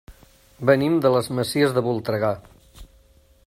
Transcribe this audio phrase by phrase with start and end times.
[0.69, 2.33] Venim de les Masies de Voltregà.